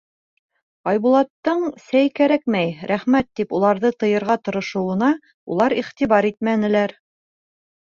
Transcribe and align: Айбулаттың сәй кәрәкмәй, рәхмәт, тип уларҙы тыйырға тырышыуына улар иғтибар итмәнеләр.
Айбулаттың 0.91 1.61
сәй 1.89 2.09
кәрәкмәй, 2.19 2.71
рәхмәт, 2.93 3.29
тип 3.41 3.55
уларҙы 3.59 3.93
тыйырға 4.05 4.39
тырышыуына 4.49 5.13
улар 5.57 5.79
иғтибар 5.85 6.33
итмәнеләр. 6.35 6.99